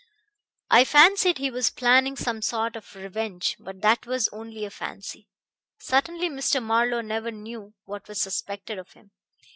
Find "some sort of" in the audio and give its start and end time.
2.15-2.95